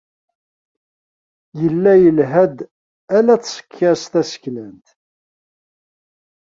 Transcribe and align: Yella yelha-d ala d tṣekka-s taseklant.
Yella 1.61 1.93
yelha-d 2.03 2.57
ala 3.17 3.33
d 3.41 3.41
tṣekka-s 3.43 4.03
taseklant. 4.11 4.87